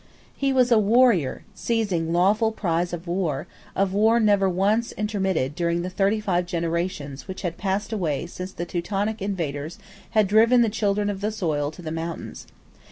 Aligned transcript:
He 0.35 0.51
was 0.51 0.71
a 0.71 0.79
warrior 0.79 1.43
seizing 1.53 2.11
lawful 2.11 2.51
prize 2.51 2.91
of 2.91 3.05
war, 3.07 3.45
of 3.75 3.93
war 3.93 4.19
never 4.19 4.49
once 4.49 4.91
intermitted 4.93 5.53
during 5.53 5.83
the 5.83 5.91
thirty 5.91 6.19
five 6.19 6.47
generations 6.47 7.27
which 7.27 7.43
had 7.43 7.55
passed 7.55 7.93
away 7.93 8.25
since 8.25 8.51
the 8.51 8.65
Teutonic 8.65 9.21
invaders 9.21 9.77
had 10.17 10.25
driven 10.27 10.63
the 10.63 10.69
children 10.69 11.07
of 11.07 11.21
the 11.21 11.31
soil 11.31 11.69
to 11.69 11.83
the 11.83 11.91
mountains. 11.91 12.47